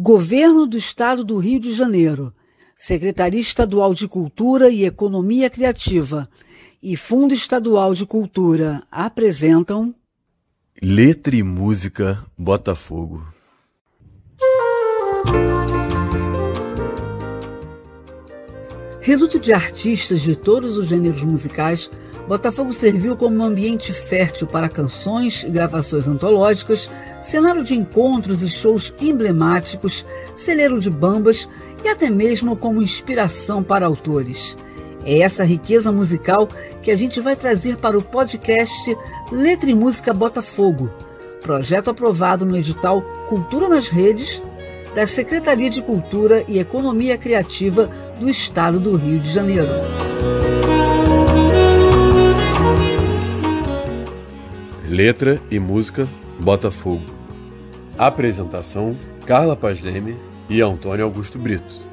[0.00, 2.32] Governo do Estado do Rio de Janeiro,
[2.76, 6.30] Secretaria Estadual de Cultura e Economia Criativa
[6.80, 9.92] e Fundo Estadual de Cultura apresentam
[10.80, 13.26] Letra e Música Botafogo.
[19.00, 21.90] Reduto de artistas de todos os gêneros musicais,
[22.28, 26.90] Botafogo serviu como um ambiente fértil para canções e gravações antológicas,
[27.22, 30.04] cenário de encontros e shows emblemáticos,
[30.36, 31.48] celeiro de bambas
[31.82, 34.58] e até mesmo como inspiração para autores.
[35.06, 36.50] É essa riqueza musical
[36.82, 38.94] que a gente vai trazer para o podcast
[39.32, 40.90] Letra e Música Botafogo,
[41.40, 44.42] projeto aprovado no edital Cultura nas Redes
[44.94, 47.88] da Secretaria de Cultura e Economia Criativa
[48.20, 49.68] do Estado do Rio de Janeiro.
[54.88, 56.08] Letra e música
[56.40, 57.04] Botafogo.
[57.98, 58.96] Apresentação:
[59.26, 60.16] Carla Paz Leme
[60.48, 61.86] e Antônio Augusto Brito.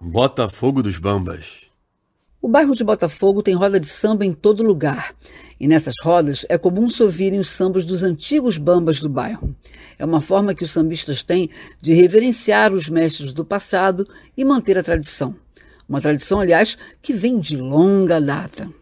[0.00, 1.62] Botafogo dos Bambas.
[2.40, 5.12] O bairro de Botafogo tem roda de samba em todo lugar.
[5.58, 9.52] E nessas rodas é comum se ouvirem os sambas dos antigos bambas do bairro.
[9.98, 14.06] É uma forma que os sambistas têm de reverenciar os mestres do passado
[14.36, 15.34] e manter a tradição.
[15.88, 18.72] Uma tradição, aliás, que vem de longa data.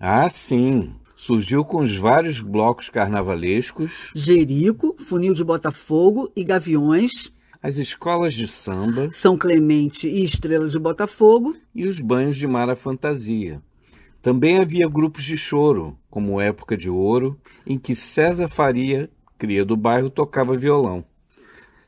[0.00, 0.92] Ah, sim.
[1.18, 4.12] Surgiu com os vários blocos carnavalescos.
[4.14, 10.78] Jerico, Funil de Botafogo e Gaviões as escolas de samba, São Clemente e Estrela de
[10.78, 13.60] Botafogo e os banhos de mar à fantasia.
[14.22, 19.76] Também havia grupos de choro, como Época de Ouro, em que César Faria, cria do
[19.76, 21.04] bairro, tocava violão.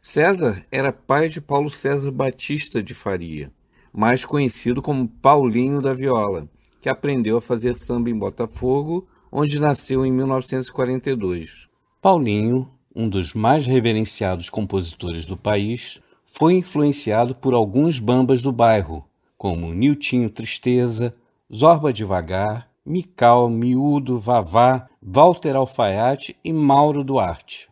[0.03, 3.53] César era pai de Paulo César Batista de Faria,
[3.93, 6.49] mais conhecido como Paulinho da Viola,
[6.81, 11.67] que aprendeu a fazer samba em Botafogo, onde nasceu em 1942.
[12.01, 19.05] Paulinho um dos mais reverenciados compositores do país, foi influenciado por alguns bambas do bairro,
[19.39, 21.15] como Niltinho Tristeza,
[21.53, 27.69] Zorba Devagar, Mical, Miúdo, Vavá, Walter Alfaiate e Mauro Duarte.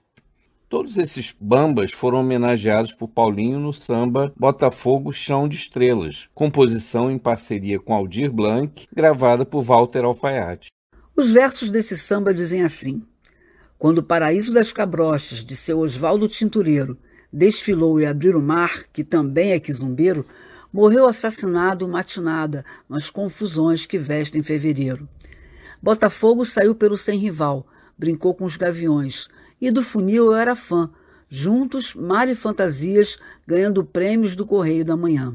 [0.68, 7.18] Todos esses bambas foram homenageados por Paulinho no samba Botafogo Chão de Estrelas, composição em
[7.18, 10.68] parceria com Aldir Blanc, gravada por Walter Alfaiate.
[11.18, 13.02] Os versos desse samba dizem assim:
[13.76, 16.96] quando o paraíso das cabrochas de seu Osvaldo Tintureiro
[17.32, 20.24] desfilou e abriu o mar, que também é quizumbeiro,
[20.72, 25.08] morreu assassinado matinada nas confusões que vestem fevereiro.
[25.82, 27.66] Botafogo saiu pelo sem rival,
[27.98, 29.26] brincou com os gaviões,
[29.60, 30.88] e do funil eu era fã,
[31.28, 35.34] juntos, mar e fantasias, ganhando prêmios do Correio da Manhã.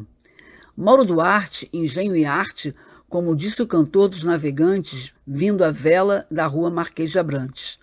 [0.76, 2.74] Mauro Duarte, engenho e arte,
[3.14, 7.78] como disse o cantor dos navegantes, vindo à vela da rua Marquês de Abrantes.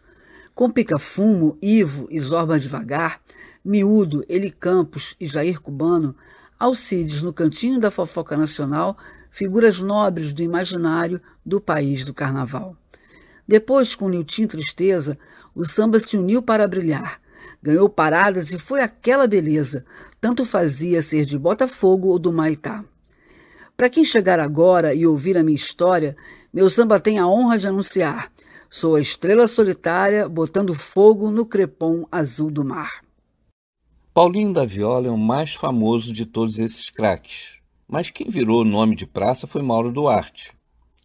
[0.56, 3.20] Com Pica-Fumo, Ivo e Zorba Devagar,
[3.64, 6.16] Miúdo, Eli Campos e Jair Cubano,
[6.58, 8.96] Alcides no cantinho da fofoca nacional,
[9.30, 12.76] figuras nobres do imaginário do país do carnaval.
[13.46, 15.16] Depois, com Nilton Tristeza,
[15.54, 17.20] o samba se uniu para brilhar.
[17.62, 19.84] Ganhou paradas e foi aquela beleza,
[20.20, 22.84] tanto fazia ser de Botafogo ou do Maitá.
[23.80, 26.14] Para quem chegar agora e ouvir a minha história,
[26.52, 28.30] meu samba tem a honra de anunciar
[28.68, 33.02] Sou a estrela solitária botando fogo no crepom azul do mar.
[34.12, 37.54] Paulinho da Viola é o mais famoso de todos esses craques,
[37.88, 40.52] mas quem virou nome de praça foi Mauro Duarte,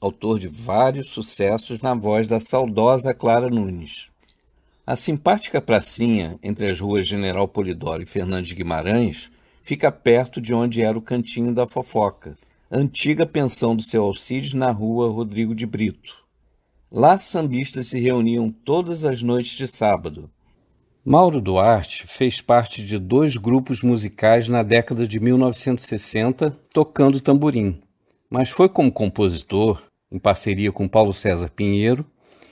[0.02, 4.10] autor de vários sucessos na voz da saudosa Clara Nunes.
[4.86, 9.32] A simpática pracinha entre as ruas General Polidoro e Fernandes Guimarães
[9.64, 12.36] fica perto de onde era o Cantinho da Fofoca,
[12.72, 16.24] antiga pensão do seu Alcides na rua Rodrigo de Brito.
[16.92, 20.30] Lá sambistas se reuniam todas as noites de sábado.
[21.04, 27.80] Mauro Duarte fez parte de dois grupos musicais na década de 1960, tocando tamborim,
[28.30, 32.06] mas foi como compositor, em parceria com Paulo César Pinheiro,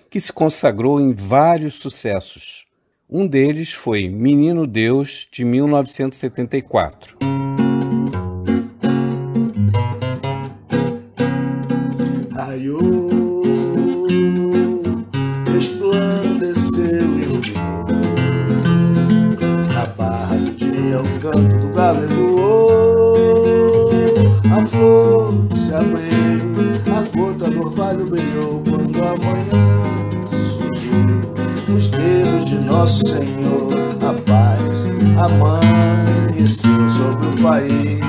[0.09, 2.65] que se consagrou em vários sucessos.
[3.09, 7.17] Um deles foi Menino Deus, de 1974.
[32.93, 33.73] Senhor,
[34.07, 34.85] a paz
[35.17, 38.03] amanheceu sobre o país.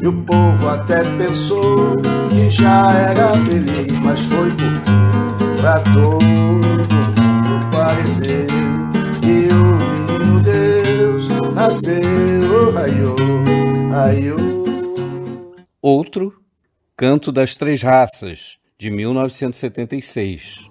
[0.00, 1.96] E o povo até pensou
[2.28, 8.46] que já era feliz, mas foi porque pra todo mundo pareceu
[9.20, 13.16] que o menino Deus nasceu, raiô,
[13.90, 14.36] raiô.
[15.80, 16.32] Outro,
[16.96, 20.70] Canto das Três Raças, de 1976.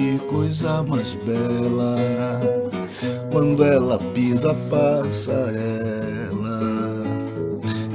[0.29, 1.97] coisa mais bela
[3.31, 5.81] quando ela pisa a passarela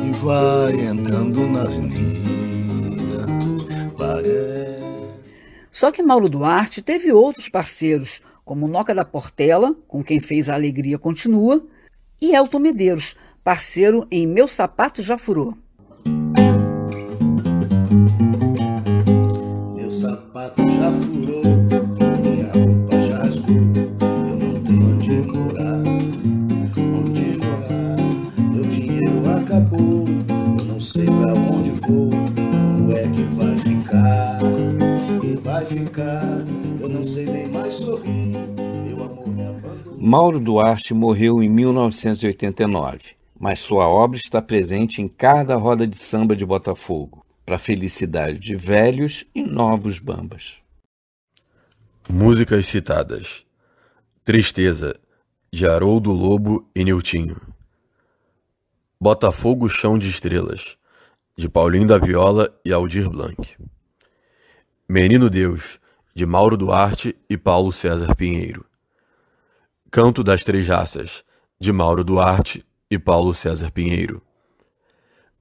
[0.04, 3.26] e vai entrando na avenida.
[3.96, 4.84] Parece.
[5.70, 10.54] Só que Mauro Duarte teve outros parceiros, como Noca da Portela, com quem fez A
[10.54, 11.64] Alegria Continua,
[12.20, 13.14] e Elton Medeiros,
[13.44, 15.56] parceiro em Meu Sapato Já Furou.
[40.08, 46.36] Mauro Duarte morreu em 1989 mas sua obra está presente em cada roda de samba
[46.36, 50.58] de Botafogo, para a felicidade de velhos e novos bambas.
[52.08, 53.44] Músicas citadas:
[54.24, 54.94] Tristeza,
[55.52, 57.40] de Haroldo Lobo e Niltinho.
[59.00, 60.76] Botafogo Chão de Estrelas,
[61.36, 63.56] de Paulinho da Viola e Aldir Blanc.
[64.88, 65.80] Menino Deus,
[66.14, 68.64] de Mauro Duarte e Paulo César Pinheiro.
[69.90, 71.24] Canto das Três Raças,
[71.58, 74.22] de Mauro Duarte e Paulo César Pinheiro.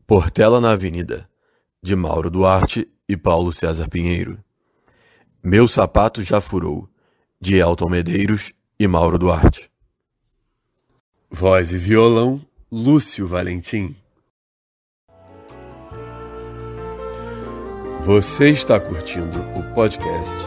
[0.07, 1.27] Portela na Avenida,
[1.81, 4.37] de Mauro Duarte e Paulo César Pinheiro.
[5.43, 6.87] Meu Sapato Já Furou,
[7.39, 9.69] de Elton Medeiros e Mauro Duarte.
[11.29, 13.95] Voz e violão, Lúcio Valentim.
[18.05, 20.37] Você está curtindo o podcast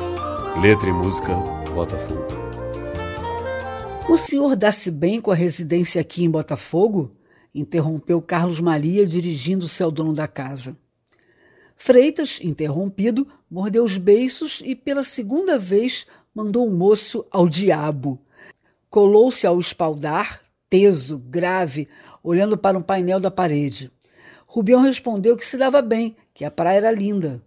[0.61, 1.35] Letra e Música
[1.75, 2.48] Botafogo.
[4.08, 7.14] O senhor dá-se bem com a residência aqui em Botafogo?
[7.55, 10.75] interrompeu Carlos Maria, dirigindo-se ao dono da casa.
[11.76, 18.19] Freitas, interrompido, mordeu os beiços e, pela segunda vez, mandou o moço ao diabo.
[18.88, 20.40] Colou-se ao espaldar,
[20.71, 21.87] teso, grave,
[22.23, 23.92] olhando para um painel da parede.
[24.47, 27.42] Rubião respondeu que se dava bem, que a praia era linda.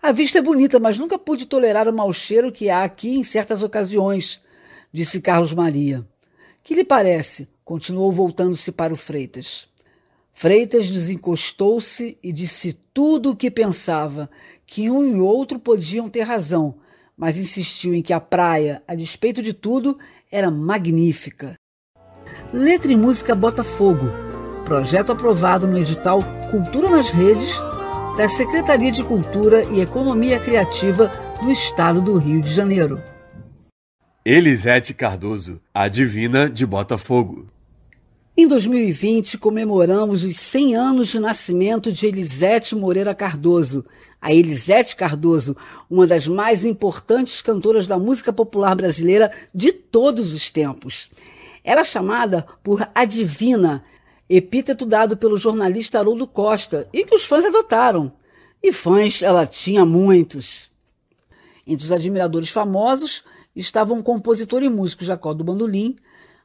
[0.00, 3.24] A vista é bonita, mas nunca pude tolerar o mau cheiro que há aqui em
[3.24, 4.40] certas ocasiões,
[4.92, 6.06] disse Carlos Maria.
[6.62, 7.48] Que lhe parece?
[7.64, 9.66] continuou voltando-se para o Freitas.
[10.32, 14.30] Freitas desencostou-se e disse tudo o que pensava,
[14.66, 16.76] que um e outro podiam ter razão,
[17.16, 19.98] mas insistiu em que a praia, a despeito de tudo,
[20.30, 21.54] era magnífica.
[22.52, 24.06] Letra e Música Botafogo,
[24.64, 27.58] projeto aprovado no edital Cultura nas Redes
[28.16, 31.10] da Secretaria de Cultura e Economia Criativa
[31.42, 33.02] do Estado do Rio de Janeiro.
[34.28, 37.46] Elisete Cardoso, a divina de Botafogo.
[38.36, 43.86] Em 2020, comemoramos os 100 anos de nascimento de Elisete Moreira Cardoso.
[44.20, 45.56] A Elisete Cardoso,
[45.88, 51.08] uma das mais importantes cantoras da música popular brasileira de todos os tempos.
[51.62, 53.84] Era chamada por a Divina,
[54.28, 58.12] epíteto dado pelo jornalista Haroldo Costa e que os fãs adotaram.
[58.60, 60.68] E fãs ela tinha muitos.
[61.64, 63.22] Entre os admiradores famosos,
[63.56, 65.96] estavam o compositor e músico Jacó do Bandolim,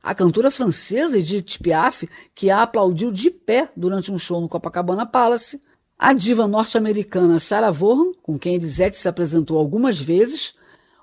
[0.01, 5.06] a cantora francesa Edith Piaf, que a aplaudiu de pé durante um show no Copacabana
[5.06, 5.62] Palace,
[6.00, 10.56] a diva norte-americana Sarah Vaughan, com quem Elisete se apresentou algumas vezes,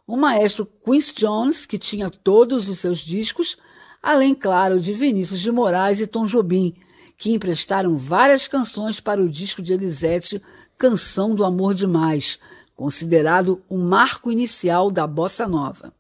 [0.05, 3.57] o maestro Quincy Jones, que tinha todos os seus discos,
[4.03, 6.75] além, claro, de Vinícius de Moraes e Tom Jobim,
[7.17, 10.43] que emprestaram várias canções para o disco de Elisete,
[10.77, 12.39] Canção do Amor Demais,
[12.75, 15.93] considerado o marco inicial da bossa nova.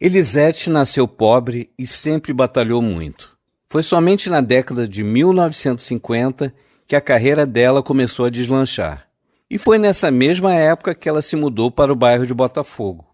[0.00, 3.36] Elisete nasceu pobre e sempre batalhou muito.
[3.68, 6.54] Foi somente na década de 1950
[6.86, 9.06] que a carreira dela começou a deslanchar.
[9.50, 13.04] E foi nessa mesma época que ela se mudou para o bairro de Botafogo.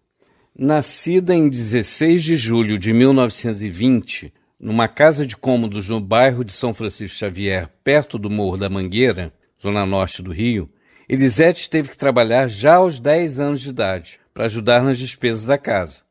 [0.57, 6.73] Nascida em 16 de julho de 1920, numa casa de cômodos no bairro de São
[6.73, 10.69] Francisco Xavier, perto do Morro da Mangueira, zona norte do Rio,
[11.09, 15.57] Elisete teve que trabalhar já aos 10 anos de idade para ajudar nas despesas da
[15.57, 16.06] casa.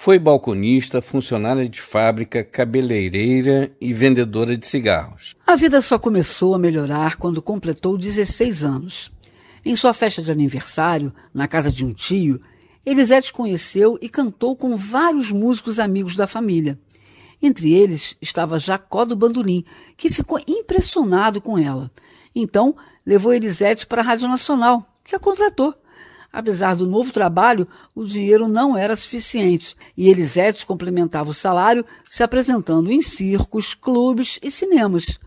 [0.00, 5.34] Foi balconista, funcionária de fábrica, cabeleireira e vendedora de cigarros.
[5.44, 9.10] A vida só começou a melhorar quando completou 16 anos.
[9.64, 12.38] Em sua festa de aniversário, na casa de um tio,
[12.86, 16.78] Elisete conheceu e cantou com vários músicos amigos da família.
[17.42, 19.64] Entre eles estava Jacó do Bandolim,
[19.96, 21.90] que ficou impressionado com ela.
[22.32, 25.74] Então, levou Elisete para a Rádio Nacional, que a contratou.
[26.32, 32.22] Apesar do novo trabalho, o dinheiro não era suficiente e Elisete complementava o salário se
[32.22, 35.18] apresentando em circos, clubes e cinemas.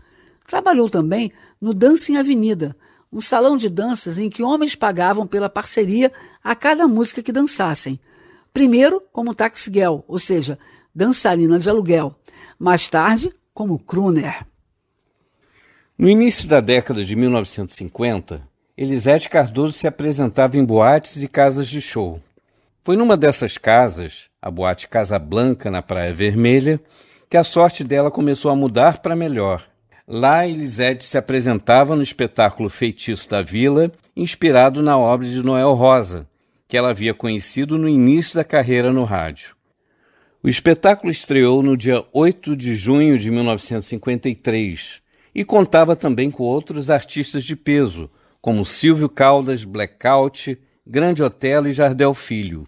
[0.46, 2.76] Trabalhou também no Dança em Avenida,
[3.12, 8.00] um salão de danças em que homens pagavam pela parceria a cada música que dançassem.
[8.52, 9.70] Primeiro como taxi
[10.06, 10.58] ou seja,
[10.94, 12.14] dançarina de aluguel.
[12.58, 14.46] Mais tarde, como crooner.
[15.98, 21.82] No início da década de 1950, Elisete Cardoso se apresentava em boates e casas de
[21.82, 22.18] show.
[22.82, 26.80] Foi numa dessas casas, a boate Casa Blanca, na Praia Vermelha,
[27.28, 29.62] que a sorte dela começou a mudar para melhor.
[30.08, 36.26] Lá, Elisete se apresentava no espetáculo Feitiço da Vila, inspirado na obra de Noel Rosa,
[36.66, 39.54] que ela havia conhecido no início da carreira no rádio.
[40.42, 45.02] O espetáculo estreou no dia 8 de junho de 1953
[45.34, 48.10] e contava também com outros artistas de peso,
[48.42, 52.66] como Silvio Caldas, Blackout, Grande Otelo e Jardel Filho.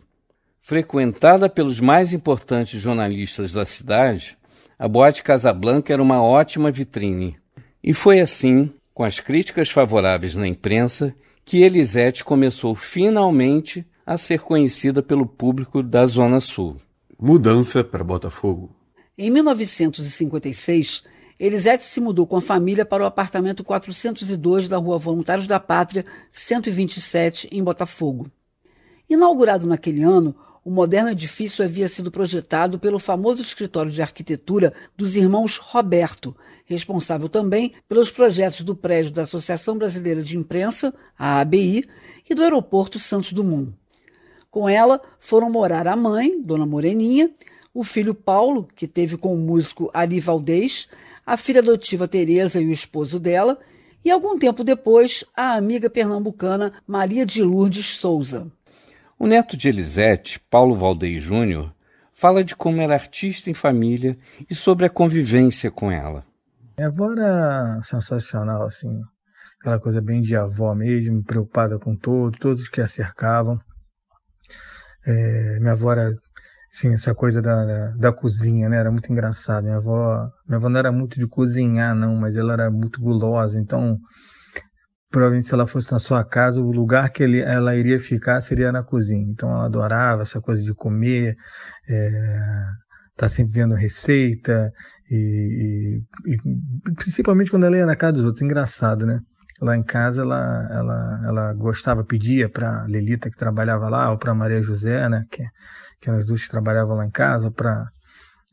[0.62, 4.38] Frequentada pelos mais importantes jornalistas da cidade,
[4.78, 7.37] a Boate Casablanca era uma ótima vitrine.
[7.83, 11.12] E foi assim, com as críticas favoráveis na imprensa,
[11.45, 16.81] que Elisete começou finalmente a ser conhecida pelo público da Zona Sul.
[17.21, 18.71] Mudança para Botafogo.
[19.19, 21.02] Em 1956,
[21.38, 26.05] Elisete se mudou com a família para o apartamento 402 da Rua Voluntários da Pátria,
[26.31, 28.31] 127, em Botafogo.
[29.09, 35.14] Inaugurado naquele ano, o moderno edifício havia sido projetado pelo famoso escritório de arquitetura dos
[35.14, 41.87] irmãos Roberto, responsável também pelos projetos do prédio da Associação Brasileira de Imprensa, a ABI,
[42.29, 43.75] e do aeroporto Santos Dumont.
[44.50, 47.31] Com ela foram morar a mãe, Dona Moreninha,
[47.75, 50.88] o filho Paulo, que teve com o músico Ari Valdez,
[51.25, 53.59] a filha adotiva Teresa e o esposo dela,
[54.04, 58.47] e algum tempo depois, a amiga pernambucana Maria de Lourdes Souza.
[59.19, 61.73] O neto de Elisete, Paulo Valdez Júnior,
[62.12, 66.25] fala de como era artista em família e sobre a convivência com ela.
[66.76, 69.00] Minha avó era sensacional, assim,
[69.61, 73.59] aquela coisa bem de avó mesmo, preocupada com todos, todos que a cercavam.
[75.07, 76.14] É, minha avó era,
[76.75, 78.78] assim, essa coisa da, da, da, cozinha, né?
[78.78, 79.64] Era muito engraçado.
[79.64, 83.59] Minha avó, minha avó não era muito de cozinhar, não, mas ela era muito gulosa.
[83.61, 83.97] Então,
[85.09, 88.73] provavelmente se ela fosse na sua casa, o lugar que ele, ela iria ficar seria
[88.73, 89.25] na cozinha.
[89.31, 91.37] Então, ela adorava essa coisa de comer,
[91.88, 92.40] é,
[93.16, 94.73] tá sempre vendo receita
[95.09, 98.43] e, e, e, principalmente quando ela ia na casa dos outros.
[98.43, 99.21] Engraçado, né?
[99.61, 104.34] Lá em casa ela, ela, ela gostava, pedia para Lelita que trabalhava lá, ou para
[104.34, 105.44] Maria José, né, que,
[106.00, 107.88] que eram as duas que trabalhavam lá em casa, para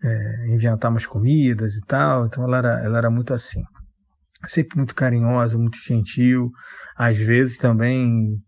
[0.03, 2.25] é, inventar umas comidas e tal.
[2.25, 3.63] Então ela era, ela era muito assim.
[4.45, 6.51] Sempre muito carinhosa, muito gentil.
[6.95, 8.41] Às vezes também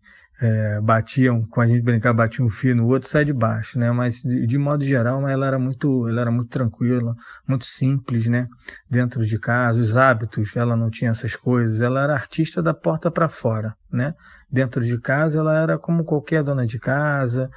[0.44, 3.92] é, batiam, com a gente brincar, batiam um fio no outro, sai de baixo, né?
[3.92, 7.16] Mas de, de, modo geral, ela era muito, ela era muito tranquila,
[7.48, 8.48] muito simples, né?
[8.90, 11.80] Dentro de casa, os hábitos, ela não tinha essas coisas.
[11.80, 14.14] Ela era artista da porta para fora, né?
[14.52, 17.50] Dentro de casa, ela era como qualquer dona de casa,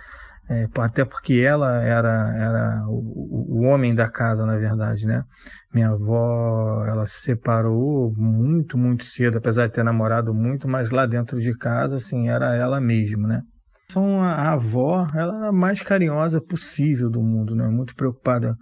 [0.48, 5.24] é, até porque ela era, era o, o, homem da casa, na verdade, né?
[5.74, 11.04] Minha avó, ela se separou muito, muito cedo, apesar de ter namorado muito, mas lá
[11.04, 13.42] dentro de casa, assim, era ela mesma, né?
[13.90, 17.66] Então, a, avó, ela era a mais carinhosa possível do mundo, né?
[17.68, 18.56] Muito preocupada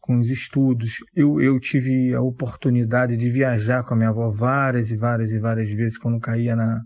[0.00, 0.96] com os estudos.
[1.14, 5.38] Eu, eu tive a oportunidade de viajar com a minha avó várias e várias e
[5.38, 6.80] várias vezes quando caía na,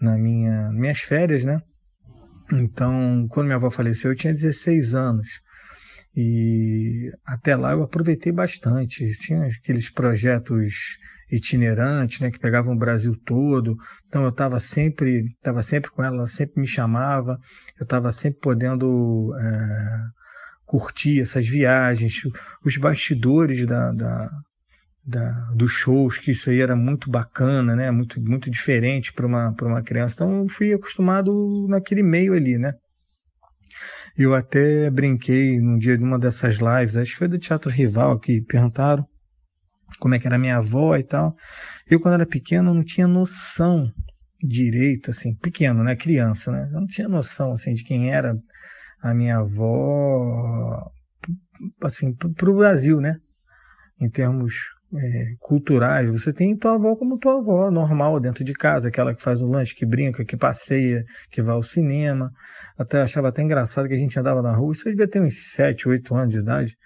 [0.00, 1.60] na minha minhas férias, né?
[2.52, 5.40] Então, quando minha avó faleceu, eu tinha 16 anos.
[6.16, 9.06] E até lá eu aproveitei bastante.
[9.18, 10.98] Tinha aqueles projetos
[11.30, 13.76] itinerantes, né, que pegavam o Brasil todo.
[14.06, 17.38] Então eu estava sempre, estava sempre com ela, ela sempre me chamava.
[17.78, 20.00] Eu estava sempre podendo é,
[20.64, 22.22] curtir essas viagens,
[22.64, 24.30] os bastidores da, da,
[25.06, 29.54] da, dos shows, que isso aí era muito bacana, né, muito, muito diferente para uma,
[29.62, 30.14] uma criança.
[30.16, 32.74] Então eu fui acostumado naquele meio ali, né.
[34.18, 38.18] Eu até brinquei num dia de uma dessas lives, acho que foi do Teatro Rival,
[38.18, 39.06] que perguntaram
[40.00, 41.36] como é que era minha avó e tal.
[41.88, 43.92] Eu, quando era pequeno, não tinha noção
[44.42, 48.34] direito, assim, pequeno, né, criança, né, eu não tinha noção, assim, de quem era
[49.00, 50.90] a minha avó,
[51.82, 53.16] assim, para o Brasil, né,
[54.00, 58.88] em termos é, culturais, você tem tua avó como tua avó, normal, dentro de casa,
[58.88, 62.30] aquela que faz o lanche, que brinca, que passeia, que vai ao cinema.
[62.78, 65.88] Até achava até engraçado que a gente andava na rua, isso devia ter uns 7,
[65.88, 66.76] 8 anos de idade.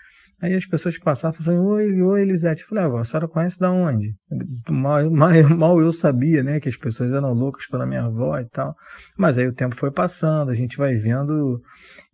[0.43, 2.63] Aí as pessoas que passavam falavam oi, oi, Elisete.
[2.63, 4.15] Eu falei, ah, a senhora conhece da onde?
[4.71, 8.47] Mal, mal, mal, eu sabia, né, que as pessoas eram loucas pela minha avó e
[8.49, 8.75] tal.
[9.19, 11.61] Mas aí o tempo foi passando, a gente vai vendo,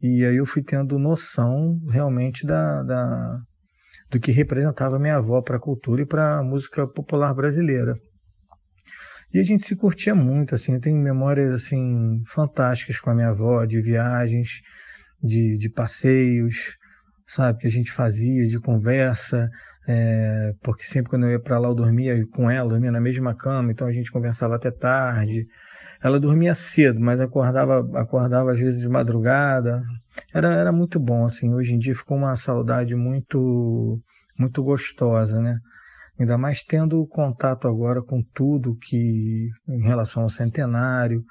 [0.03, 3.41] e aí eu fui tendo noção realmente da, da
[4.11, 7.95] do que representava minha avó para a cultura e para a música popular brasileira.
[9.33, 13.29] E a gente se curtia muito, assim, eu tenho memórias assim fantásticas com a minha
[13.29, 14.61] avó, de viagens,
[15.23, 16.77] de, de passeios,
[17.27, 19.51] sabe, que a gente fazia, de conversa,
[19.89, 23.35] é, porque sempre quando eu ia para lá eu dormia com ela, dormia na mesma
[23.35, 25.47] cama, então a gente conversava até tarde.
[26.03, 29.83] Ela dormia cedo, mas acordava, acordava às vezes de madrugada,
[30.33, 31.53] era, era muito bom, assim.
[31.53, 34.01] Hoje em dia ficou uma saudade muito,
[34.39, 35.59] muito gostosa, né?
[36.19, 41.23] Ainda mais tendo contato agora com tudo que, em relação ao centenário,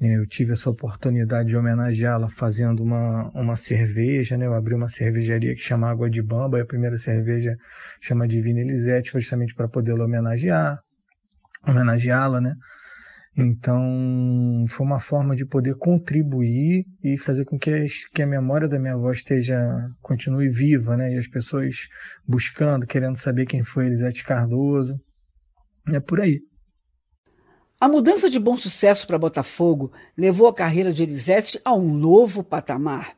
[0.00, 0.16] né?
[0.16, 4.46] eu tive essa oportunidade de homenageá-la fazendo uma, uma cerveja, né?
[4.46, 7.56] Eu abri uma cervejaria que chama Água de Bamba, e a primeira cerveja
[8.00, 10.78] chama Divina Elisete, justamente para poder homenagear,
[11.66, 12.54] homenageá-la, né?
[13.42, 18.68] Então, foi uma forma de poder contribuir e fazer com que a, que a memória
[18.68, 19.58] da minha avó esteja,
[20.02, 21.14] continue viva, né?
[21.14, 21.88] E as pessoas
[22.28, 25.00] buscando, querendo saber quem foi Elisete Cardoso.
[25.88, 26.40] É por aí.
[27.80, 32.44] A mudança de bom sucesso para Botafogo levou a carreira de Elisete a um novo
[32.44, 33.16] patamar.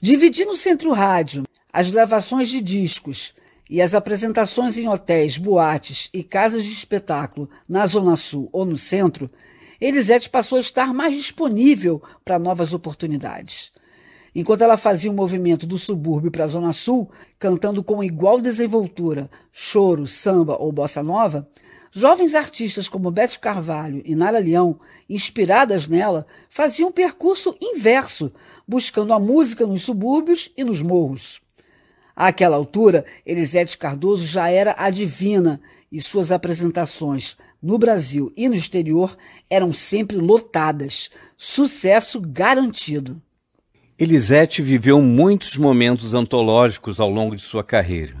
[0.00, 3.34] Dividindo o Centro Rádio, as gravações de discos
[3.70, 8.76] e as apresentações em hotéis, boates e casas de espetáculo na Zona Sul ou no
[8.76, 9.30] centro,
[9.80, 13.70] Elisete passou a estar mais disponível para novas oportunidades.
[14.34, 18.40] Enquanto ela fazia o um movimento do subúrbio para a Zona Sul, cantando com igual
[18.40, 21.48] desenvoltura choro, samba ou bossa nova,
[21.92, 28.32] jovens artistas como Beth Carvalho e Nara Leão, inspiradas nela, faziam um percurso inverso,
[28.66, 31.40] buscando a música nos subúrbios e nos morros.
[32.20, 35.58] Àquela altura, Elisete Cardoso já era a divina
[35.90, 39.16] e suas apresentações no Brasil e no exterior
[39.48, 41.08] eram sempre lotadas.
[41.34, 43.22] Sucesso garantido.
[43.98, 48.16] Elisete viveu muitos momentos antológicos ao longo de sua carreira.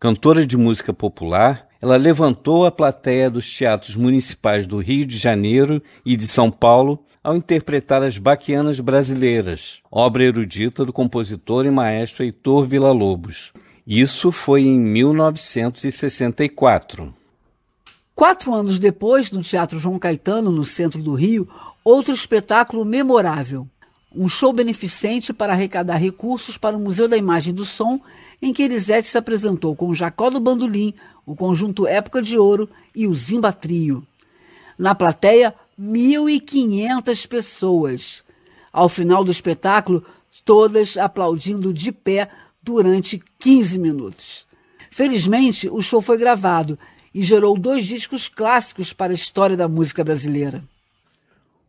[0.00, 5.82] Cantora de música popular, ela levantou a plateia dos teatros municipais do Rio de Janeiro
[6.02, 12.24] e de São Paulo ao interpretar as Baquianas Brasileiras, obra erudita do compositor e maestro
[12.24, 13.52] Heitor Villa-Lobos.
[13.86, 17.14] Isso foi em 1964.
[18.14, 21.46] Quatro anos depois, no Teatro João Caetano, no centro do Rio,
[21.84, 23.68] outro espetáculo memorável.
[24.10, 28.00] Um show beneficente para arrecadar recursos para o Museu da Imagem do Som,
[28.40, 30.94] em que Elisete se apresentou com Jacó do Bandolim,
[31.26, 34.02] o Conjunto Época de Ouro e o Zimba Trio.
[34.78, 38.24] Na plateia, 1.500 pessoas.
[38.72, 40.04] Ao final do espetáculo,
[40.44, 42.28] todas aplaudindo de pé
[42.62, 44.46] durante 15 minutos.
[44.90, 46.78] Felizmente, o show foi gravado
[47.14, 50.62] e gerou dois discos clássicos para a história da música brasileira.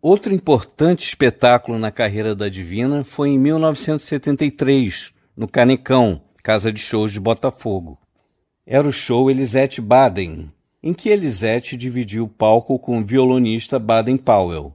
[0.02, 7.12] Outro importante espetáculo na carreira da Divina foi em 1973, no Canecão, casa de shows
[7.12, 7.98] de Botafogo.
[8.66, 10.50] Era o show Elisete Baden,
[10.82, 14.74] em que Elisete dividiu o palco com o violonista Baden Powell.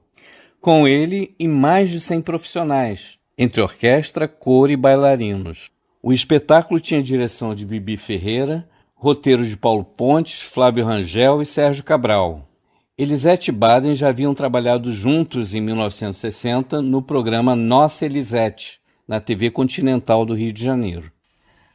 [0.61, 5.69] Com ele e mais de 100 profissionais, entre orquestra, coro e bailarinos.
[6.01, 11.83] O espetáculo tinha direção de Bibi Ferreira, roteiro de Paulo Pontes, Flávio Rangel e Sérgio
[11.83, 12.47] Cabral.
[12.97, 19.51] Elisete e Baden já haviam trabalhado juntos em 1960 no programa Nossa Elisete, na TV
[19.51, 21.11] Continental do Rio de Janeiro.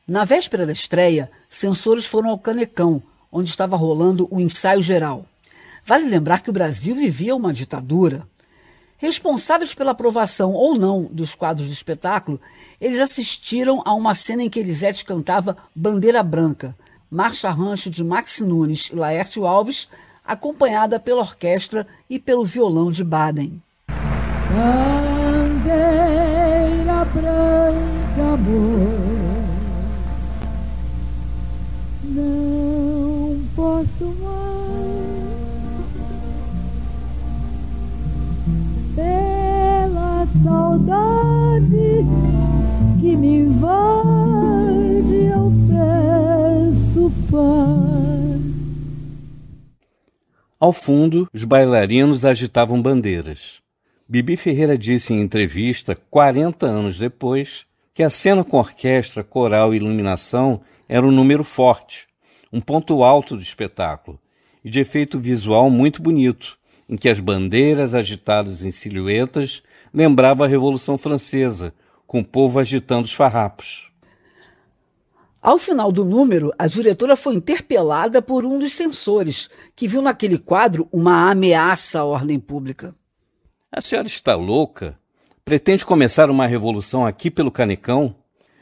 [0.08, 5.24] Na véspera da estreia, censores foram ao Canecão, onde estava rolando o ensaio geral.
[5.84, 8.26] Vale lembrar que o Brasil vivia uma ditadura.
[8.96, 12.40] Responsáveis pela aprovação ou não dos quadros do espetáculo,
[12.80, 16.76] eles assistiram a uma cena em que Elisete cantava Bandeira Branca,
[17.10, 19.88] marcha rancho de Max Nunes e Laércio Alves,
[20.24, 23.62] acompanhada pela orquestra e pelo violão de Baden.
[24.50, 25.70] Bandeira
[27.14, 28.89] branca, amor,
[33.80, 35.00] posso mais.
[40.44, 42.04] saudade
[43.00, 48.40] que me invade, eu peço paz.
[50.58, 53.60] Ao fundo, os bailarinos agitavam bandeiras.
[54.08, 57.64] Bibi Ferreira disse em entrevista, 40 anos depois,
[57.94, 62.06] que a cena com orquestra, coral e iluminação era um número forte,
[62.52, 64.18] um ponto alto do espetáculo,
[64.64, 66.58] e de efeito visual muito bonito,
[66.88, 69.62] em que as bandeiras agitadas em silhuetas
[69.94, 71.72] lembrava a Revolução Francesa,
[72.06, 73.90] com o povo agitando os farrapos.
[75.40, 80.36] Ao final do número, a diretora foi interpelada por um dos censores, que viu naquele
[80.36, 82.94] quadro uma ameaça à ordem pública.
[83.72, 84.98] A senhora está louca?
[85.44, 88.14] Pretende começar uma revolução aqui pelo Canecão?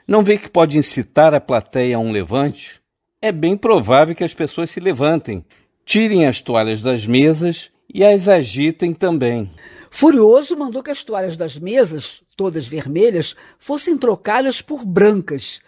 [0.07, 2.81] Não vê que pode incitar a plateia a um levante?
[3.21, 5.45] É bem provável que as pessoas se levantem,
[5.85, 9.51] tirem as toalhas das mesas e as agitem também.
[9.91, 15.61] Furioso, mandou que as toalhas das mesas, todas vermelhas, fossem trocadas por brancas.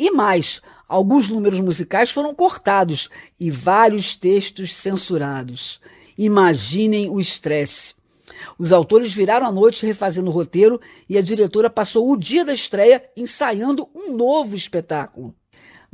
[0.00, 5.80] E mais, alguns números musicais foram cortados e vários textos censurados.
[6.18, 7.94] Imaginem o estresse.
[8.58, 12.52] Os autores viraram a noite refazendo o roteiro e a diretora passou o dia da
[12.52, 15.32] estreia ensaiando um novo espetáculo.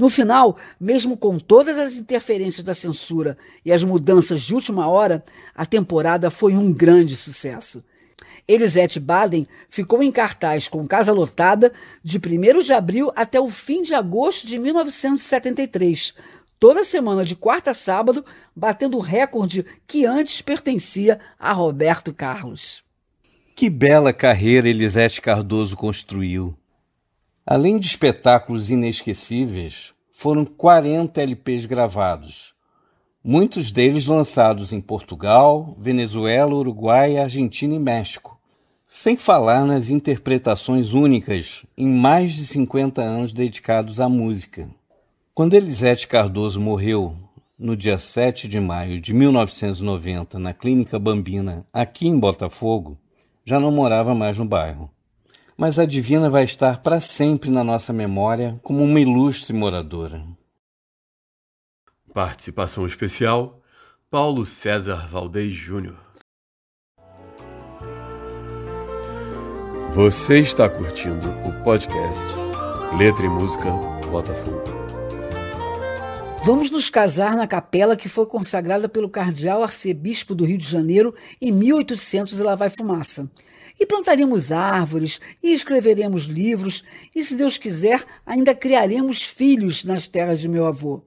[0.03, 5.23] No final, mesmo com todas as interferências da censura e as mudanças de última hora,
[5.55, 7.85] a temporada foi um grande sucesso.
[8.49, 13.85] Elisete Baden ficou em cartaz com Casa Lotada de 1 de abril até o fim
[13.85, 16.15] de agosto de 1973,
[16.59, 18.25] toda semana de quarta a sábado,
[18.57, 22.83] batendo o recorde que antes pertencia a Roberto Carlos.
[23.55, 26.57] Que bela carreira Elisete Cardoso construiu.
[27.45, 32.55] Além de espetáculos inesquecíveis, foram 40 LPs gravados,
[33.23, 38.39] muitos deles lançados em Portugal, Venezuela, Uruguai, Argentina e México,
[38.87, 44.71] sem falar nas interpretações únicas em mais de 50 anos dedicados à música.
[45.35, 47.17] Quando Elisete Cardoso morreu
[47.59, 52.97] no dia 7 de maio de 1990 na Clínica Bambina, aqui em Botafogo,
[53.45, 54.89] já não morava mais no bairro
[55.57, 60.25] mas a Divina vai estar para sempre na nossa memória como uma ilustre moradora.
[62.13, 63.61] Participação especial:
[64.11, 65.97] Paulo César Valdez Júnior.
[69.95, 72.27] Você está curtindo o podcast
[72.97, 73.71] Letra e Música
[74.11, 74.82] Botafogo.
[76.45, 81.15] Vamos nos casar na capela que foi consagrada pelo cardeal arcebispo do Rio de Janeiro
[81.41, 83.31] em 1800 e lá vai fumaça.
[83.79, 86.83] E plantaremos árvores, e escreveremos livros,
[87.15, 91.05] e, se Deus quiser, ainda criaremos filhos nas terras de meu avô.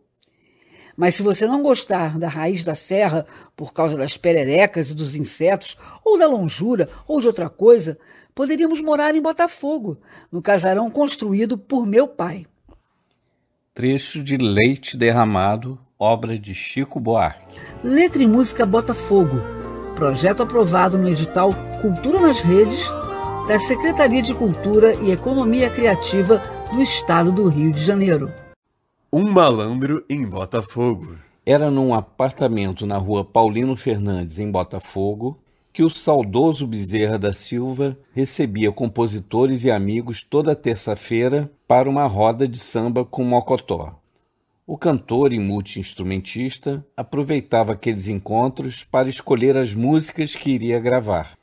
[0.96, 3.26] Mas se você não gostar da raiz da serra
[3.58, 8.00] por causa das pererecas e dos insetos, ou da lonjura, ou de outra coisa,
[8.34, 10.00] poderíamos morar em Botafogo,
[10.32, 12.48] no casarão construído por meu pai.
[13.76, 17.60] Trecho de Leite Derramado, obra de Chico Buarque.
[17.84, 19.42] Letra e música Botafogo
[19.96, 22.90] Projeto aprovado no edital Cultura nas Redes
[23.50, 28.32] da Secretaria de Cultura e Economia Criativa do Estado do Rio de Janeiro.
[29.12, 31.16] Um malandro em Botafogo.
[31.46, 35.38] Era num apartamento na rua Paulino Fernandes, em Botafogo,
[35.76, 42.48] que o saudoso Bezerra da Silva recebia compositores e amigos toda terça-feira para uma roda
[42.48, 43.94] de samba com mocotó.
[44.66, 51.38] O cantor e multi-instrumentista aproveitava aqueles encontros para escolher as músicas que iria gravar.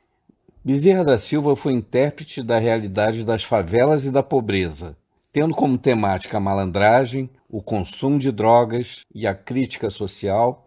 [0.65, 4.97] Bezerra da Silva foi intérprete da realidade das favelas e da pobreza,
[5.31, 10.65] tendo como temática a malandragem, o consumo de drogas e a crítica social.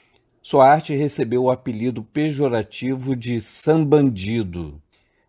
[0.47, 4.79] Sua arte recebeu o apelido pejorativo de sambandido,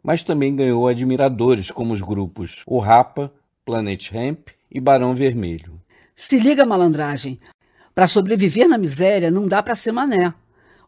[0.02, 3.32] mas também ganhou admiradores como os grupos O Rapa,
[3.64, 5.80] Planet Hemp e Barão Vermelho.
[6.14, 7.40] Se liga, malandragem.
[7.94, 10.34] Para sobreviver na miséria, não dá para ser mané.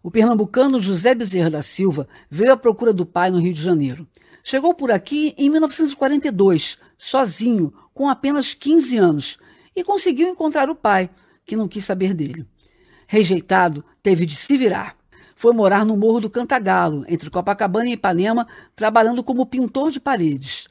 [0.03, 4.07] O pernambucano José Bezerra da Silva veio à procura do pai no Rio de Janeiro.
[4.45, 9.39] Chegou por aqui em 1942, sozinho, com apenas 15 anos,
[9.75, 11.09] e conseguiu encontrar o pai,
[11.47, 12.47] que não quis saber dele.
[13.11, 14.95] Rejeitado, teve de se virar.
[15.35, 20.67] foi morar no Morro do Cantagalo, entre Copacabana e Ipanema, trabalhando como pintor de paredes.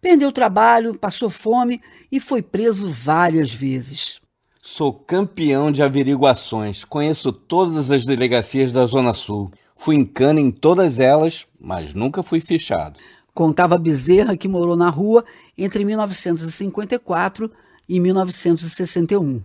[0.00, 1.80] Perdeu o trabalho, passou fome
[2.12, 4.20] e foi preso várias vezes.
[4.62, 6.84] Sou campeão de averiguações.
[6.84, 9.50] Conheço todas as delegacias da Zona Sul.
[9.74, 13.00] Fui em cana em todas elas, mas nunca fui fichado.
[13.34, 15.24] Contava Bezerra que morou na rua
[15.56, 17.50] entre 1954
[17.88, 19.42] e 1961.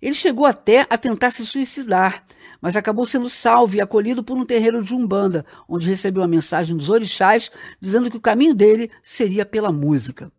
[0.00, 2.24] Ele chegou até a tentar se suicidar,
[2.60, 6.76] mas acabou sendo salvo e acolhido por um terreiro de Umbanda, onde recebeu uma mensagem
[6.76, 10.32] dos orixás dizendo que o caminho dele seria pela música.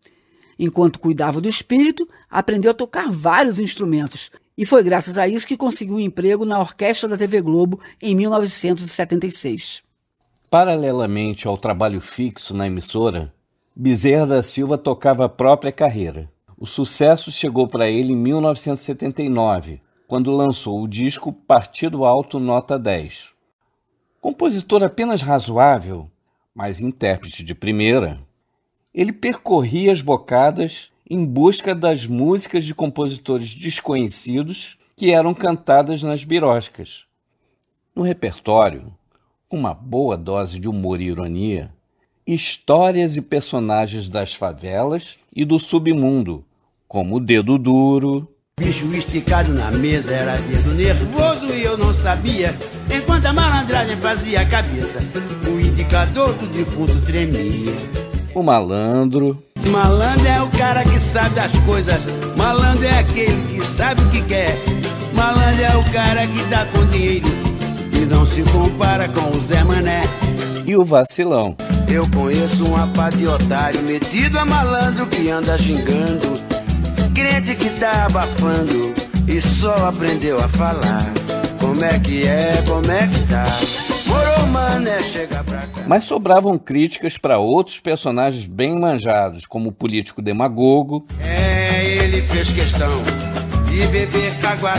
[0.57, 5.57] Enquanto cuidava do espírito, aprendeu a tocar vários instrumentos, e foi graças a isso que
[5.57, 9.81] conseguiu um emprego na orquestra da TV Globo em 1976.
[10.49, 13.33] Paralelamente ao trabalho fixo na emissora,
[13.75, 16.29] Bezerra da Silva tocava a própria carreira.
[16.61, 23.29] O sucesso chegou para ele em 1979, quando lançou o disco Partido Alto Nota 10.
[24.21, 26.07] Compositor apenas razoável,
[26.53, 28.21] mas intérprete de primeira,
[28.93, 36.23] ele percorria as bocadas em busca das músicas de compositores desconhecidos que eram cantadas nas
[36.23, 37.05] biroscas.
[37.95, 38.95] No repertório,
[39.49, 41.73] uma boa dose de humor e ironia,
[42.27, 46.45] histórias e personagens das favelas e do submundo,
[46.91, 48.27] como o Dedo Duro.
[48.59, 52.53] Bicho esticado na mesa era dedo nervoso e eu não sabia.
[52.93, 54.99] Enquanto a malandragem fazia a cabeça,
[55.47, 57.71] o indicador do defunto tremia.
[58.35, 59.41] O Malandro.
[59.67, 61.97] Malandro é o cara que sabe das coisas.
[62.35, 64.57] Malandro é aquele que sabe o que quer.
[65.13, 67.27] Malandro é o cara que dá com dinheiro
[67.93, 70.01] e não se compara com o Zé Mané.
[70.65, 71.55] E o Vacilão.
[71.87, 76.50] Eu conheço um pá de otário metido a malandro que anda gingando
[77.21, 78.93] crente que tá abafando
[79.27, 81.05] e só aprendeu a falar.
[81.59, 83.45] Como é que é, como é que tá?
[84.07, 85.83] Morou, mané, chega pra cá.
[85.87, 91.05] Mas sobravam críticas para outros personagens bem manjados, como o político demagogo.
[91.23, 92.91] É, ele fez questão
[93.69, 94.31] de beber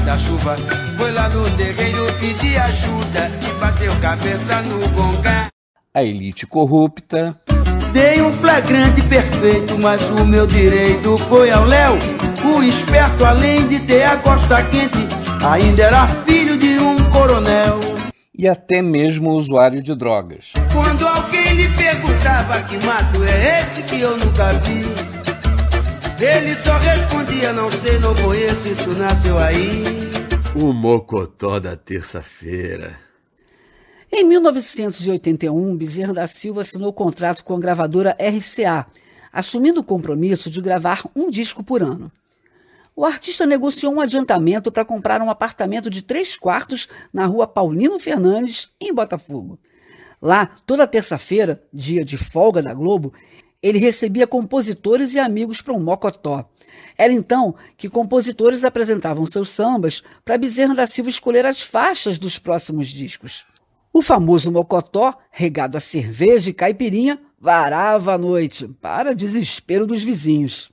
[0.05, 0.57] da chuva.
[0.98, 5.46] Foi lá no terreiro pedir ajuda e bateu cabeça no gongá.
[5.94, 7.40] A elite corrupta.
[7.92, 11.98] Dei um flagrante perfeito, mas o meu direito foi ao Léo.
[12.42, 15.07] O esperto, além de ter a costa quente,
[15.44, 17.78] ainda era filho de um coronel.
[18.37, 20.52] E até mesmo usuário de drogas.
[20.72, 24.87] Quando alguém lhe perguntava que mato é esse que eu nunca vi,
[26.18, 29.85] ele só respondia: Não sei, não conheço, isso nasceu aí.
[30.55, 33.12] O mocotó da terça-feira.
[34.14, 38.85] Em 1981, Bezerra da Silva assinou contrato com a gravadora RCA,
[39.33, 42.12] assumindo o compromisso de gravar um disco por ano.
[42.94, 47.98] O artista negociou um adiantamento para comprar um apartamento de três quartos na rua Paulino
[47.98, 49.59] Fernandes, em Botafogo.
[50.20, 53.14] Lá, toda terça-feira, dia de folga da Globo,
[53.62, 56.46] ele recebia compositores e amigos para um mocotó.
[56.98, 62.38] Era então que compositores apresentavam seus sambas para Bezerra da Silva escolher as faixas dos
[62.38, 63.51] próximos discos.
[63.92, 70.72] O famoso mocotó, regado a cerveja e caipirinha, varava a noite, para desespero dos vizinhos.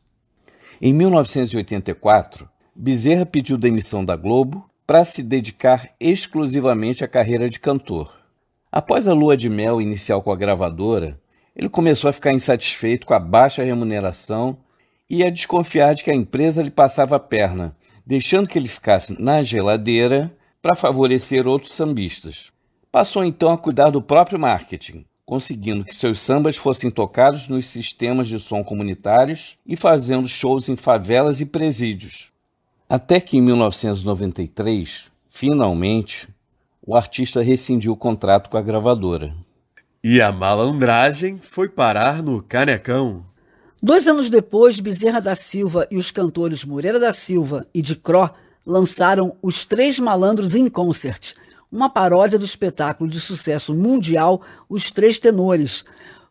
[0.82, 8.14] Em 1984, Bezerra pediu demissão da Globo para se dedicar exclusivamente à carreira de cantor.
[8.72, 11.20] Após a lua de mel inicial com a gravadora,
[11.54, 14.58] ele começou a ficar insatisfeito com a baixa remuneração
[15.10, 19.22] e a desconfiar de que a empresa lhe passava a perna, deixando que ele ficasse
[19.22, 22.52] na geladeira para favorecer outros sambistas.
[22.92, 28.28] Passou então a cuidar do próprio marketing, conseguindo que seus sambas fossem tocados nos sistemas
[28.28, 32.32] de som comunitários e fazendo shows em favelas e presídios.
[32.90, 36.28] Até que em 1993, finalmente,
[36.82, 39.36] o artista rescindiu o contrato com a gravadora.
[40.04, 43.24] E a malandragem foi parar no Canecão.
[43.84, 48.32] Dois anos depois, Bezerra da Silva e os cantores Moreira da Silva e de Cro
[48.66, 51.36] lançaram Os Três Malandros em Concert,
[51.72, 55.86] uma paródia do espetáculo de sucesso mundial Os Três Tenores,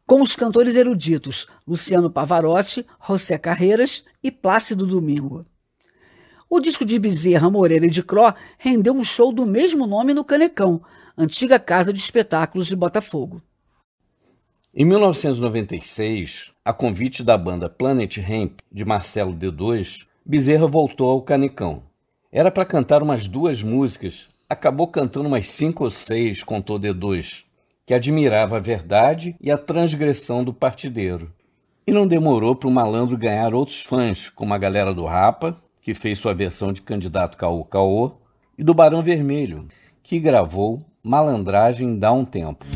[0.07, 5.45] com os cantores eruditos Luciano Pavarotti, José Carreiras e Plácido Domingo.
[6.51, 10.25] O disco de Bezerra, Moreira e de Cro rendeu um show do mesmo nome no
[10.25, 10.81] Canecão,
[11.17, 13.43] antiga casa de espetáculos de Botafogo.
[14.75, 21.83] Em 1996, a convite da banda Planet Hemp, de Marcelo D2, Bezerra voltou ao Canecão.
[22.33, 27.45] Era para cantar umas duas músicas acabou cantando umas cinco ou seis, contou D2,
[27.85, 31.31] que admirava a verdade e a transgressão do partideiro.
[31.87, 35.95] E não demorou para o malandro ganhar outros fãs, como a galera do Rapa, que
[35.95, 38.13] fez sua versão de candidato Caô Caô,
[38.57, 39.67] e do Barão Vermelho,
[40.03, 42.67] que gravou Malandragem dá um tempo.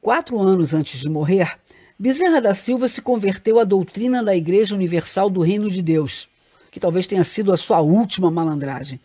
[0.00, 1.58] quatro anos antes de morrer,
[1.98, 6.28] Bezerra da Silva se converteu à doutrina da Igreja Universal do Reino de Deus,
[6.70, 9.00] que talvez tenha sido a sua última malandragem.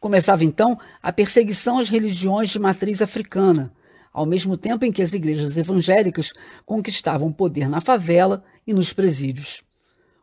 [0.00, 3.72] Começava então a perseguição às religiões de matriz africana,
[4.12, 6.32] ao mesmo tempo em que as igrejas evangélicas
[6.66, 9.62] conquistavam poder na favela e nos presídios.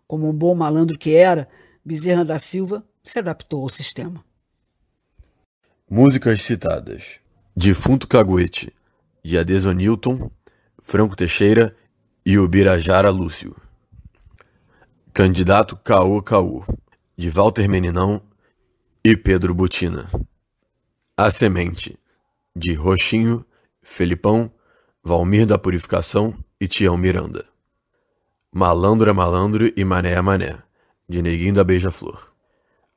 [0.05, 1.47] Como um bom malandro que era,
[1.83, 4.23] Bezerra da Silva se adaptou ao sistema.
[5.89, 7.19] Músicas citadas:
[7.55, 8.73] Defunto Caguete,
[9.23, 10.29] de Adeso Newton,
[10.81, 11.75] Franco Teixeira
[12.25, 13.55] e Ubirajara Lúcio.
[15.13, 16.63] Candidato Caô Caô,
[17.17, 18.21] de Walter Meninão
[19.03, 20.09] e Pedro Butina.
[21.15, 21.99] A Semente,
[22.55, 23.45] de Roxinho
[23.83, 24.51] Felipão,
[25.03, 27.45] Valmir da Purificação e Tião Miranda.
[28.53, 30.61] Malandro é malandro e mané é mané,
[31.07, 32.31] de Neguinho da Beija-Flor.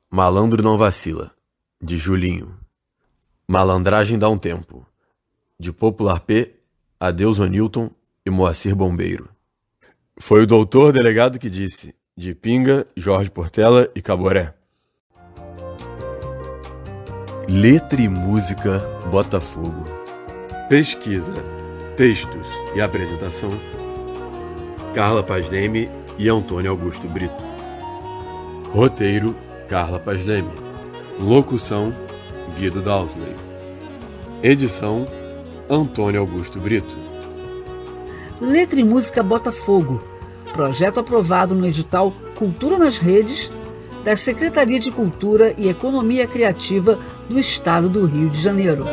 [0.09, 1.33] Malandro não vacila,
[1.81, 2.57] de Julinho.
[3.47, 4.85] Malandragem dá um tempo,
[5.59, 6.53] de Popular P,
[6.99, 7.89] Adeus Newton
[8.25, 9.29] e Moacir Bombeiro.
[10.17, 14.53] Foi o doutor delegado que disse, de Pinga, Jorge Portela e Caboré.
[17.47, 18.79] Letra e música
[19.11, 19.83] Botafogo.
[20.69, 21.33] Pesquisa,
[21.95, 23.51] textos e apresentação:
[24.93, 27.43] Carla Pazneme e Antônio Augusto Brito.
[28.71, 29.35] Roteiro:
[29.67, 30.51] Carla Pazneme.
[31.19, 31.93] Locução:
[32.57, 33.35] Guido Dowsley.
[34.41, 35.05] Edição:
[35.69, 36.95] Antônio Augusto Brito.
[38.39, 40.03] Letra e Música Botafogo.
[40.53, 43.51] Projeto aprovado no edital Cultura nas Redes
[44.03, 48.85] da Secretaria de Cultura e Economia Criativa do Estado do Rio de Janeiro.